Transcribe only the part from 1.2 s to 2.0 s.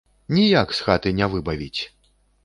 выбавіць!